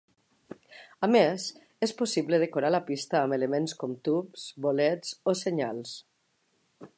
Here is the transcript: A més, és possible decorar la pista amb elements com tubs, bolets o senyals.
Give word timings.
A 1.07 1.09
més, 1.15 1.43
és 1.87 1.93
possible 1.99 2.39
decorar 2.45 2.71
la 2.77 2.81
pista 2.87 3.19
amb 3.21 3.37
elements 3.37 3.77
com 3.83 3.93
tubs, 4.09 4.47
bolets 4.67 5.13
o 5.33 5.37
senyals. 5.43 5.95